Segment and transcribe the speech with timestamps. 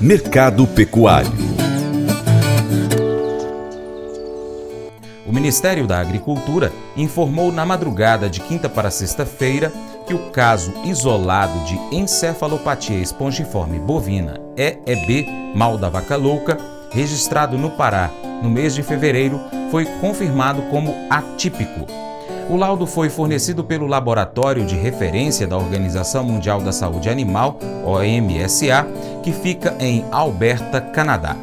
[0.00, 1.30] Mercado Pecuário
[5.26, 9.72] O Ministério da Agricultura informou na madrugada de quinta para sexta-feira
[10.06, 16.58] que o caso isolado de encefalopatia espongiforme bovina EEB, mal da vaca louca,
[16.90, 18.10] registrado no Pará
[18.42, 21.86] no mês de fevereiro, foi confirmado como atípico.
[22.50, 28.88] O laudo foi fornecido pelo Laboratório de Referência da Organização Mundial da Saúde Animal, OMSA,
[29.22, 31.36] que fica em Alberta, Canadá.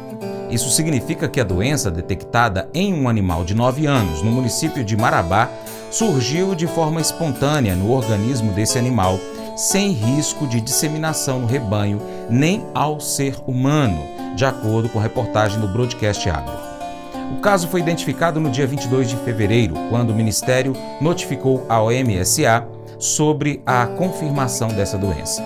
[0.50, 4.98] Isso significa que a doença detectada em um animal de 9 anos no município de
[4.98, 5.48] Marabá
[5.90, 9.18] surgiu de forma espontânea no organismo desse animal,
[9.56, 13.98] sem risco de disseminação no rebanho nem ao ser humano,
[14.36, 16.57] de acordo com a reportagem do Broadcast Agro.
[17.32, 22.66] O caso foi identificado no dia 22 de fevereiro, quando o Ministério notificou a OMSA
[22.98, 25.42] sobre a confirmação dessa doença.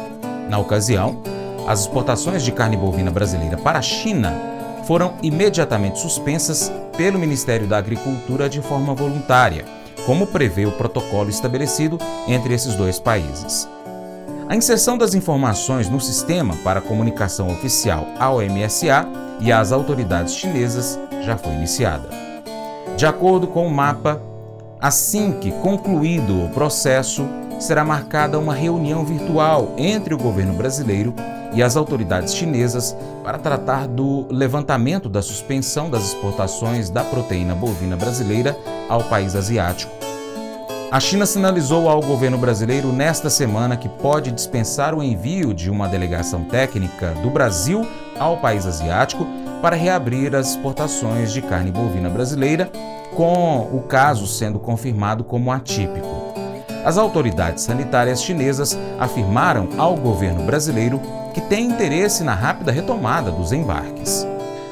[0.49, 1.23] Na ocasião,
[1.67, 4.33] as exportações de carne bovina brasileira para a China
[4.85, 9.65] foram imediatamente suspensas pelo Ministério da Agricultura de forma voluntária,
[10.07, 13.69] como prevê o protocolo estabelecido entre esses dois países.
[14.49, 19.07] A inserção das informações no sistema para comunicação oficial ao MSA
[19.41, 22.09] e às autoridades chinesas já foi iniciada.
[22.97, 24.21] De acordo com o mapa,
[24.81, 27.27] assim que concluído o processo,
[27.59, 31.15] será marcada uma reunião virtual entre o governo brasileiro
[31.55, 37.97] e as autoridades chinesas para tratar do levantamento da suspensão das exportações da proteína bovina
[37.97, 38.57] brasileira
[38.89, 39.93] ao país asiático.
[40.91, 45.89] A China sinalizou ao governo brasileiro nesta semana que pode dispensar o envio de uma
[45.89, 47.87] delegação técnica do Brasil
[48.19, 49.27] ao país asiático
[49.63, 52.71] para reabrir as exportações de carne bovina brasileira,
[53.15, 56.35] com o caso sendo confirmado como atípico.
[56.85, 61.01] As autoridades sanitárias chinesas afirmaram ao governo brasileiro
[61.33, 64.27] que tem interesse na rápida retomada dos embarques.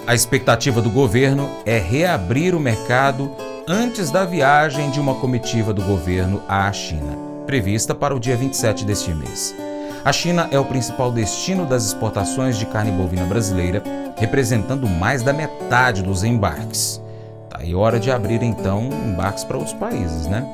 [0.06, 3.30] A expectativa do governo é reabrir o mercado
[3.68, 7.16] antes da viagem de uma comitiva do governo à China,
[7.46, 9.54] prevista para o dia 27 deste mês.
[10.02, 13.82] A China é o principal destino das exportações de carne bovina brasileira,
[14.16, 17.02] representando mais da metade dos embarques.
[17.50, 20.46] Tá aí hora de abrir então embarques para outros países, né?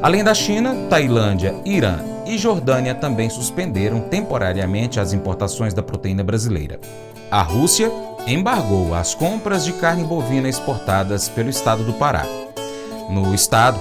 [0.00, 6.80] Além da China, Tailândia, Irã e Jordânia também suspenderam temporariamente as importações da proteína brasileira.
[7.30, 7.92] A Rússia
[8.26, 12.24] embargou as compras de carne bovina exportadas pelo estado do Pará.
[13.10, 13.78] No estado,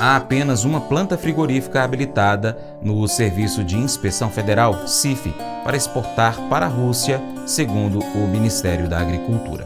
[0.00, 6.64] há apenas uma planta frigorífica habilitada no Serviço de Inspeção Federal, CIF, para exportar para
[6.64, 9.64] a Rússia, segundo o Ministério da Agricultura.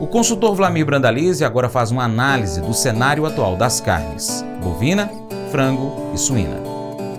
[0.00, 5.10] O consultor Vlamir Brandalize agora faz uma análise do cenário atual das carnes bovina,
[5.50, 6.75] frango e suína.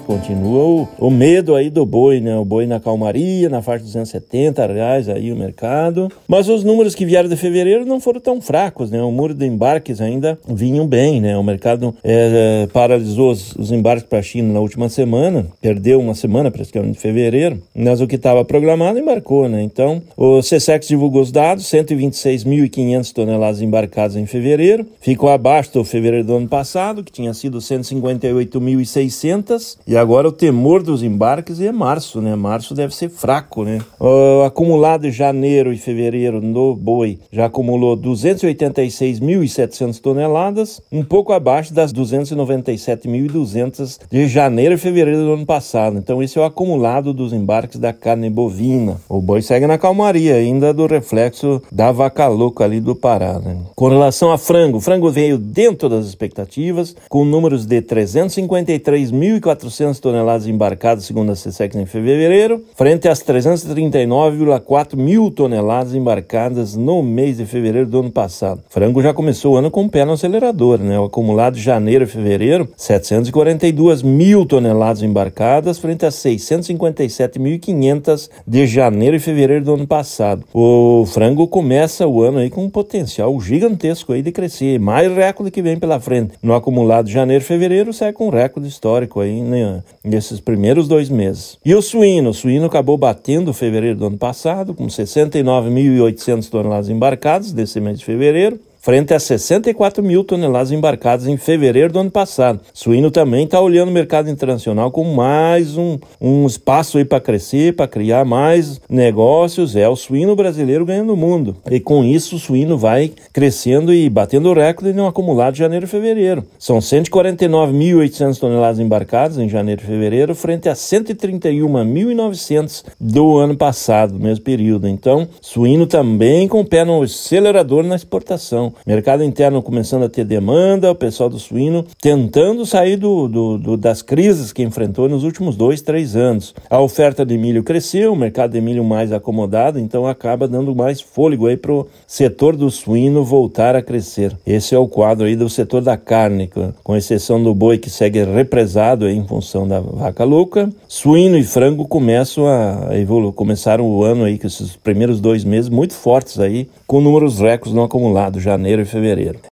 [0.07, 2.37] Continua o, medo aí do boi, né?
[2.37, 6.09] O boi na calmaria, na faixa de 270 reais aí o mercado.
[6.25, 9.03] Mas os números que vieram de fevereiro não foram tão fracos, né?
[9.03, 11.37] O muro de embarques ainda vinham bem, né?
[11.37, 15.99] O mercado é, é, paralisou os, os embarques para a China na última semana, perdeu
[15.99, 19.61] uma semana praticamente de fevereiro, mas o que estava programado embarcou, né?
[19.61, 26.25] Então, o CSEX divulgou os dados, 126.500 toneladas embarcadas em fevereiro, ficou abaixo do fevereiro
[26.25, 32.19] do ano passado, que tinha sido 158.600, e agora o temor dos embarques é março,
[32.21, 32.35] né?
[32.35, 33.79] Março deve ser fraco, né?
[33.99, 41.73] O acumulado de janeiro e fevereiro no boi já acumulou 286.700 toneladas, um pouco abaixo
[41.73, 45.97] das 297.200 de janeiro e fevereiro do ano passado.
[45.97, 48.99] Então esse é o acumulado dos embarques da carne bovina.
[49.07, 53.57] O boi segue na calmaria ainda do reflexo da vaca louca ali do Pará, né?
[53.75, 59.99] Com relação a frango, o frango veio dentro das expectativas, com números de 353.400 400
[59.99, 67.37] toneladas embarcadas, segundo a CSEX, em fevereiro, frente às 339,4 mil toneladas embarcadas no mês
[67.37, 68.61] de fevereiro do ano passado.
[68.69, 70.99] Frango já começou o ano com o pé no acelerador, né?
[70.99, 79.15] O acumulado de janeiro e fevereiro, 742 mil toneladas embarcadas, frente às 657.500 de janeiro
[79.15, 80.43] e fevereiro do ano passado.
[80.53, 85.51] O frango começa o ano aí com um potencial gigantesco aí de crescer, mais recorde
[85.51, 86.33] que vem pela frente.
[86.41, 89.76] No acumulado de janeiro e fevereiro, sai com um recorde histórico aí, né?
[90.03, 91.57] Nesses primeiros dois meses.
[91.65, 92.29] E o suíno?
[92.29, 98.05] O suíno acabou batendo fevereiro do ano passado, com 69.800 toneladas embarcadas desse mês de
[98.05, 102.61] fevereiro, frente a 64 mil toneladas embarcadas em fevereiro do ano passado.
[102.73, 107.75] Suíno também está olhando o mercado internacional com mais um, um espaço aí para crescer,
[107.75, 109.75] para criar mais negócios.
[109.75, 111.57] É o suíno brasileiro ganhando o mundo.
[111.69, 115.85] E com isso o suíno vai crescendo e batendo o recorde no acumulado de janeiro
[115.85, 116.45] e fevereiro.
[116.57, 124.45] São 149.800 toneladas embarcadas em janeiro e fevereiro, frente a 131.900 do ano passado, mesmo
[124.45, 124.87] período.
[124.87, 128.76] Então, suíno também com o pé no acelerador na exportação.
[128.85, 133.77] Mercado interno começando a ter demanda, o pessoal do suíno tentando sair do, do, do,
[133.77, 136.53] das crises que enfrentou nos últimos dois, três anos.
[136.69, 141.01] A oferta de milho cresceu, o mercado de milho mais acomodado, então acaba dando mais
[141.01, 144.35] fôlego aí para o setor do suíno voltar a crescer.
[144.45, 146.49] Esse é o quadro aí do setor da carne,
[146.83, 150.69] com exceção do boi que segue represado em função da vaca louca.
[150.87, 155.69] Suíno e frango começam a evoluir, começaram o ano aí com esses primeiros dois meses
[155.69, 159.56] muito fortes aí, com números recordes no acumulado, janeiro e fevereiro.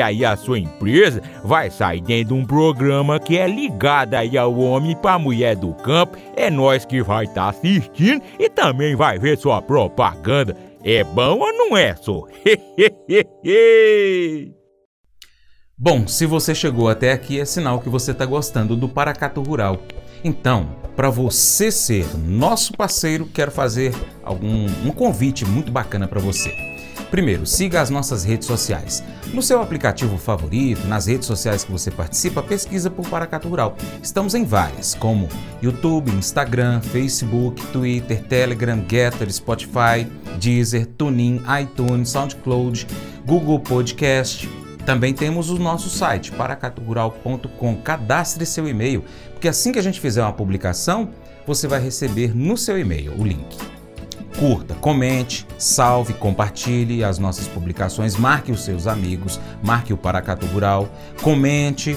[0.00, 4.58] aí a sua empresa vai sair dentro de um programa que é ligado aí ao
[4.58, 6.16] homem para mulher do campo.
[6.36, 10.56] É nós que vai estar tá assistindo e também vai ver sua propaganda.
[10.84, 12.24] É bom ou não é, só?
[15.76, 19.82] bom, se você chegou até aqui é sinal que você está gostando do Paracato Rural.
[20.24, 26.77] Então, para você ser nosso parceiro, quero fazer algum um convite muito bacana para você.
[27.10, 29.02] Primeiro, siga as nossas redes sociais.
[29.32, 33.76] No seu aplicativo favorito, nas redes sociais que você participa, pesquisa por Paracato Rural.
[34.02, 35.28] Estamos em várias, como
[35.62, 40.06] YouTube, Instagram, Facebook, Twitter, Telegram, Getter, Spotify,
[40.38, 42.86] Deezer, TuneIn, iTunes, SoundCloud,
[43.24, 44.46] Google Podcast.
[44.84, 47.76] Também temos o nosso site, paracaturural.com.
[47.76, 49.02] Cadastre seu e-mail,
[49.32, 51.10] porque assim que a gente fizer uma publicação,
[51.46, 53.77] você vai receber no seu e-mail o link
[54.38, 60.88] curta, comente, salve, compartilhe as nossas publicações, marque os seus amigos, marque o Paracato Rural,
[61.22, 61.96] comente.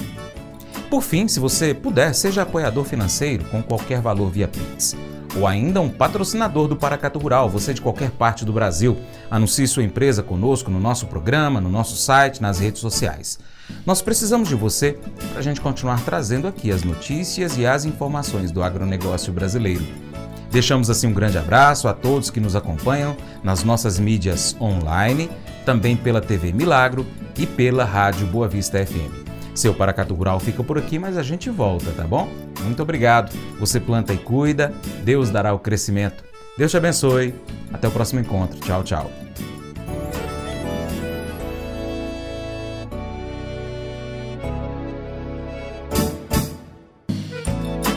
[0.90, 4.96] Por fim, se você puder, seja apoiador financeiro com qualquer valor via Pix.
[5.36, 8.98] Ou ainda um patrocinador do Paracato Rural, você de qualquer parte do Brasil.
[9.30, 13.38] Anuncie sua empresa conosco no nosso programa, no nosso site, nas redes sociais.
[13.86, 14.98] Nós precisamos de você
[15.30, 20.11] para a gente continuar trazendo aqui as notícias e as informações do agronegócio brasileiro.
[20.52, 25.30] Deixamos assim um grande abraço a todos que nos acompanham nas nossas mídias online,
[25.64, 27.06] também pela TV Milagro
[27.38, 29.22] e pela Rádio Boa Vista FM.
[29.54, 32.28] Seu Paracatu Rural fica por aqui, mas a gente volta, tá bom?
[32.60, 33.34] Muito obrigado.
[33.58, 36.22] Você planta e cuida, Deus dará o crescimento.
[36.58, 37.34] Deus te abençoe.
[37.72, 38.60] Até o próximo encontro.
[38.60, 39.10] Tchau, tchau.